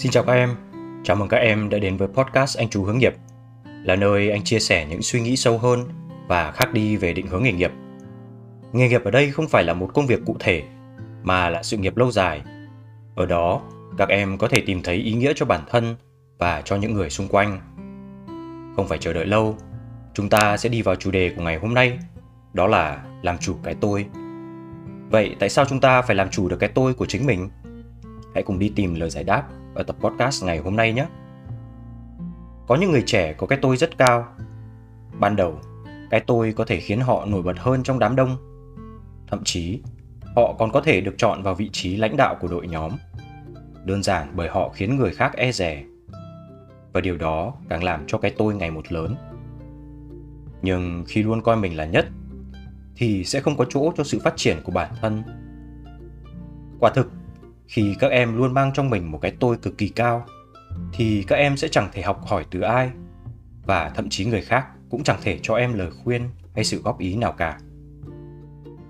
[0.00, 0.56] Xin chào các em,
[1.02, 3.14] chào mừng các em đã đến với podcast Anh Chú Hướng Nghiệp,
[3.64, 5.84] là nơi anh chia sẻ những suy nghĩ sâu hơn
[6.28, 7.70] và khác đi về định hướng nghề nghiệp.
[8.72, 10.62] Nghề nghiệp ở đây không phải là một công việc cụ thể,
[11.22, 12.42] mà là sự nghiệp lâu dài.
[13.14, 13.62] Ở đó,
[13.98, 15.96] các em có thể tìm thấy ý nghĩa cho bản thân
[16.38, 17.60] và cho những người xung quanh.
[18.76, 19.56] Không phải chờ đợi lâu,
[20.14, 21.98] chúng ta sẽ đi vào chủ đề của ngày hôm nay,
[22.52, 24.06] đó là làm chủ cái tôi.
[25.10, 27.48] Vậy tại sao chúng ta phải làm chủ được cái tôi của chính mình?
[28.34, 31.06] Hãy cùng đi tìm lời giải đáp ở tập podcast ngày hôm nay nhé.
[32.68, 34.26] Có những người trẻ có cái tôi rất cao.
[35.18, 35.58] Ban đầu,
[36.10, 38.36] cái tôi có thể khiến họ nổi bật hơn trong đám đông.
[39.26, 39.82] Thậm chí,
[40.36, 42.92] họ còn có thể được chọn vào vị trí lãnh đạo của đội nhóm.
[43.84, 45.84] Đơn giản bởi họ khiến người khác e rè.
[46.92, 49.16] Và điều đó càng làm cho cái tôi ngày một lớn.
[50.62, 52.06] Nhưng khi luôn coi mình là nhất
[52.96, 55.22] thì sẽ không có chỗ cho sự phát triển của bản thân.
[56.80, 57.12] Quả thực,
[57.70, 60.24] khi các em luôn mang trong mình một cái tôi cực kỳ cao,
[60.92, 62.90] thì các em sẽ chẳng thể học hỏi từ ai,
[63.66, 66.22] và thậm chí người khác cũng chẳng thể cho em lời khuyên
[66.54, 67.58] hay sự góp ý nào cả.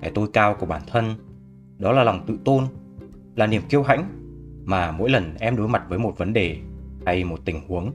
[0.00, 1.14] Cái tôi cao của bản thân,
[1.78, 2.64] đó là lòng tự tôn,
[3.36, 4.04] là niềm kiêu hãnh
[4.64, 6.56] mà mỗi lần em đối mặt với một vấn đề
[7.06, 7.92] hay một tình huống,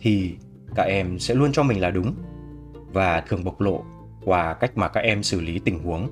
[0.00, 0.36] thì
[0.74, 2.14] các em sẽ luôn cho mình là đúng
[2.92, 3.84] và thường bộc lộ
[4.24, 6.08] qua cách mà các em xử lý tình huống.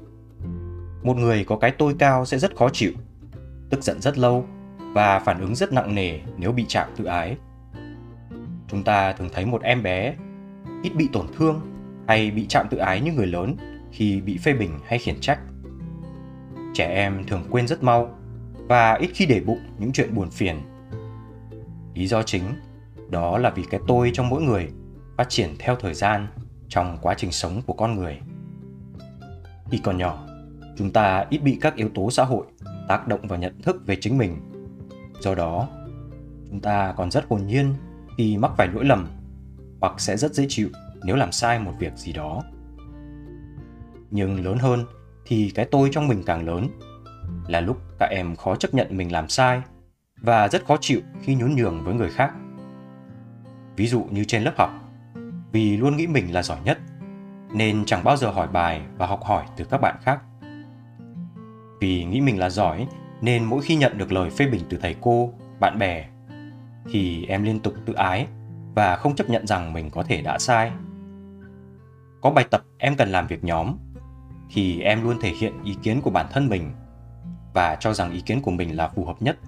[1.03, 2.93] Một người có cái tôi cao sẽ rất khó chịu
[3.71, 4.47] tức giận rất lâu
[4.79, 7.37] và phản ứng rất nặng nề nếu bị chạm tự ái.
[8.69, 10.15] Chúng ta thường thấy một em bé
[10.83, 11.61] ít bị tổn thương
[12.09, 13.57] hay bị chạm tự ái như người lớn
[13.93, 15.39] khi bị phê bình hay khiển trách.
[16.75, 18.19] Trẻ em thường quên rất mau
[18.55, 20.61] và ít khi để bụng những chuyện buồn phiền.
[21.95, 22.43] Lý do chính
[23.11, 24.69] đó là vì cái tôi trong mỗi người
[25.17, 26.27] phát triển theo thời gian
[26.69, 28.19] trong quá trình sống của con người.
[29.71, 30.28] Khi còn nhỏ,
[30.79, 32.47] chúng ta ít bị các yếu tố xã hội
[32.89, 34.37] tác động vào nhận thức về chính mình.
[35.21, 35.69] Do đó,
[36.51, 37.75] chúng ta còn rất hồn nhiên
[38.19, 39.09] khi mắc phải lỗi lầm
[39.81, 40.69] hoặc sẽ rất dễ chịu
[41.05, 42.43] nếu làm sai một việc gì đó.
[44.11, 44.85] Nhưng lớn hơn
[45.27, 46.69] thì cái tôi trong mình càng lớn
[47.49, 49.63] là lúc các em khó chấp nhận mình làm sai
[50.23, 52.33] và rất khó chịu khi nhún nhường với người khác.
[53.77, 54.71] Ví dụ như trên lớp học,
[55.53, 56.79] vì luôn nghĩ mình là giỏi nhất
[57.53, 60.21] nên chẳng bao giờ hỏi bài và học hỏi từ các bạn khác
[61.81, 62.87] vì nghĩ mình là giỏi
[63.21, 66.05] nên mỗi khi nhận được lời phê bình từ thầy cô, bạn bè
[66.91, 68.27] thì em liên tục tự ái
[68.75, 70.73] và không chấp nhận rằng mình có thể đã sai.
[72.21, 73.77] Có bài tập em cần làm việc nhóm
[74.51, 76.73] thì em luôn thể hiện ý kiến của bản thân mình
[77.55, 79.39] và cho rằng ý kiến của mình là phù hợp nhất.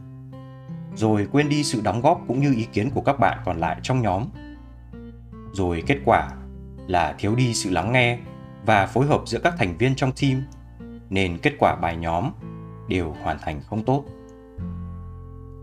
[0.94, 3.76] Rồi quên đi sự đóng góp cũng như ý kiến của các bạn còn lại
[3.82, 4.24] trong nhóm.
[5.52, 6.30] Rồi kết quả
[6.86, 8.18] là thiếu đi sự lắng nghe
[8.66, 10.42] và phối hợp giữa các thành viên trong team
[11.10, 12.30] nên kết quả bài nhóm
[12.88, 14.04] đều hoàn thành không tốt.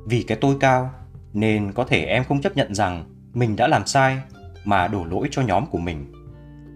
[0.06, 0.91] Vì cái tôi cao
[1.34, 3.03] nên có thể em không chấp nhận rằng
[3.34, 4.19] mình đã làm sai
[4.66, 6.12] mà đổ lỗi cho nhóm của mình.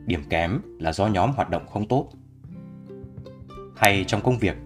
[0.06, 2.10] Điểm kém là do nhóm hoạt động không tốt.
[3.76, 4.58] Hay trong công việc,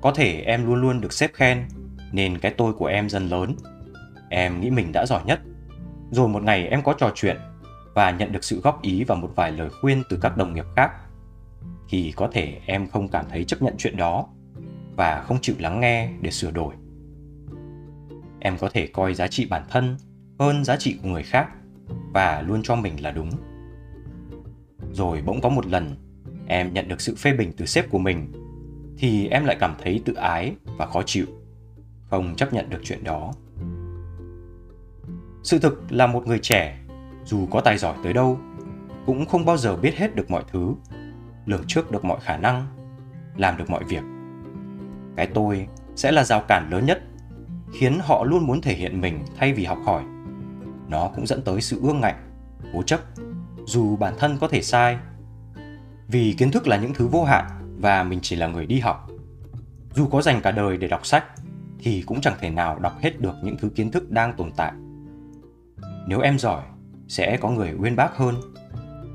[0.00, 1.64] có thể em luôn luôn được xếp khen
[2.12, 3.56] nên cái tôi của em dần lớn.
[4.28, 5.40] Em nghĩ mình đã giỏi nhất.
[6.10, 7.36] Rồi một ngày em có trò chuyện
[7.94, 10.64] và nhận được sự góp ý và một vài lời khuyên từ các đồng nghiệp
[10.76, 10.90] khác
[11.88, 14.28] thì có thể em không cảm thấy chấp nhận chuyện đó
[14.96, 16.74] và không chịu lắng nghe để sửa đổi.
[18.40, 19.96] Em có thể coi giá trị bản thân
[20.38, 21.48] hơn giá trị của người khác
[22.12, 23.30] và luôn cho mình là đúng.
[24.92, 25.96] Rồi bỗng có một lần
[26.46, 28.32] em nhận được sự phê bình từ sếp của mình
[28.98, 31.26] thì em lại cảm thấy tự ái và khó chịu,
[32.10, 33.32] không chấp nhận được chuyện đó.
[35.42, 36.78] Sự thực là một người trẻ
[37.24, 38.38] dù có tài giỏi tới đâu
[39.06, 40.74] cũng không bao giờ biết hết được mọi thứ
[41.46, 42.66] lường trước được mọi khả năng,
[43.36, 44.02] làm được mọi việc.
[45.16, 47.02] Cái tôi sẽ là rào cản lớn nhất,
[47.72, 50.02] khiến họ luôn muốn thể hiện mình thay vì học hỏi.
[50.88, 52.30] Nó cũng dẫn tới sự ương ngạnh,
[52.72, 53.00] cố chấp,
[53.66, 54.98] dù bản thân có thể sai.
[56.08, 57.46] Vì kiến thức là những thứ vô hạn
[57.80, 59.08] và mình chỉ là người đi học.
[59.94, 61.24] Dù có dành cả đời để đọc sách,
[61.78, 64.72] thì cũng chẳng thể nào đọc hết được những thứ kiến thức đang tồn tại.
[66.06, 66.62] Nếu em giỏi,
[67.08, 68.34] sẽ có người uyên bác hơn.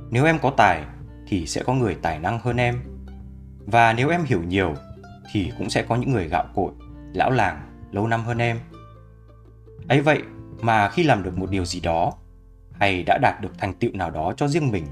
[0.10, 0.86] Nếu em có tài
[1.31, 2.81] thì sẽ có người tài năng hơn em.
[3.66, 4.74] Và nếu em hiểu nhiều,
[5.31, 6.72] thì cũng sẽ có những người gạo cội,
[7.13, 7.62] lão làng,
[7.92, 8.57] lâu năm hơn em.
[9.88, 10.22] Ấy vậy
[10.62, 12.13] mà khi làm được một điều gì đó,
[12.72, 14.86] hay đã đạt được thành tựu nào đó cho riêng mình,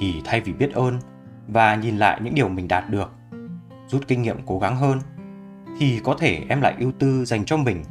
[0.00, 0.98] thì thay vì biết ơn
[1.48, 3.12] và nhìn lại những điều mình đạt được,
[3.88, 5.00] rút kinh nghiệm cố gắng hơn,
[5.80, 7.84] thì có thể em lại ưu tư dành cho mình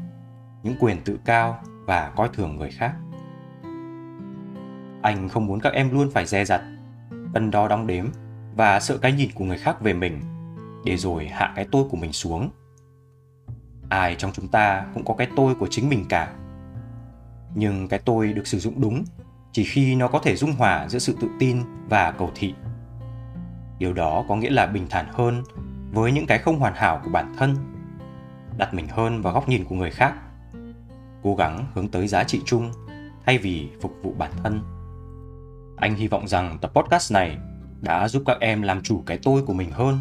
[0.63, 2.93] những quyền tự cao và coi thường người khác.
[5.01, 6.61] Anh không muốn các em luôn phải dè dặt
[7.35, 8.05] cân đo đong đếm
[8.55, 10.21] và sợ cái nhìn của người khác về mình.
[10.85, 12.49] Để rồi hạ cái tôi của mình xuống.
[13.89, 16.33] Ai trong chúng ta cũng có cái tôi của chính mình cả.
[17.55, 19.03] Nhưng cái tôi được sử dụng đúng
[19.51, 22.53] chỉ khi nó có thể dung hòa giữa sự tự tin và cầu thị.
[23.79, 25.43] Điều đó có nghĩa là bình thản hơn
[25.91, 27.55] với những cái không hoàn hảo của bản thân,
[28.57, 30.13] đặt mình hơn vào góc nhìn của người khác,
[31.23, 32.71] cố gắng hướng tới giá trị chung
[33.25, 34.74] thay vì phục vụ bản thân
[35.77, 37.37] anh hy vọng rằng tập podcast này
[37.81, 39.99] đã giúp các em làm chủ cái tôi của mình hơn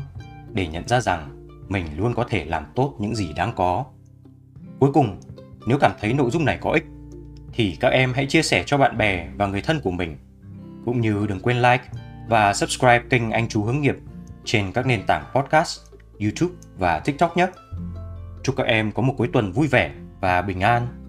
[0.53, 3.85] để nhận ra rằng mình luôn có thể làm tốt những gì đáng có.
[4.79, 5.21] Cuối cùng,
[5.67, 6.85] nếu cảm thấy nội dung này có ích,
[7.53, 10.17] thì các em hãy chia sẻ cho bạn bè và người thân của mình.
[10.85, 11.85] Cũng như đừng quên like
[12.29, 13.97] và subscribe kênh anh chú hướng nghiệp
[14.45, 15.81] trên các nền tảng podcast,
[16.21, 17.47] youtube và tiktok nhé.
[18.43, 21.04] Chúc các em có một cuối tuần vui vẻ và bình an.